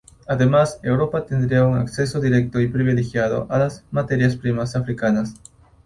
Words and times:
Además, 0.27 0.79
Europa 0.81 1.27
tendría 1.27 1.63
un 1.63 1.77
acceso 1.77 2.19
directo 2.19 2.59
y 2.59 2.67
privilegiado 2.67 3.45
a 3.51 3.59
las 3.59 3.83
materias 3.91 4.35
primas 4.35 4.75
africanas. 4.75 5.35